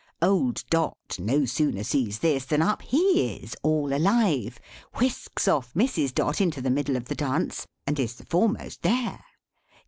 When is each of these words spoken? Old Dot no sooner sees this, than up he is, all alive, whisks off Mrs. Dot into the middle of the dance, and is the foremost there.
Old 0.23 0.63
Dot 0.71 1.17
no 1.19 1.45
sooner 1.45 1.83
sees 1.83 2.17
this, 2.17 2.45
than 2.45 2.63
up 2.63 2.81
he 2.81 3.35
is, 3.35 3.55
all 3.61 3.93
alive, 3.93 4.59
whisks 4.95 5.47
off 5.47 5.75
Mrs. 5.75 6.11
Dot 6.11 6.41
into 6.41 6.59
the 6.59 6.71
middle 6.71 6.95
of 6.95 7.05
the 7.05 7.13
dance, 7.13 7.67
and 7.85 7.99
is 7.99 8.15
the 8.15 8.25
foremost 8.25 8.81
there. 8.81 9.23